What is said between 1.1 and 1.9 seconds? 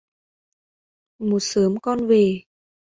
Một sớm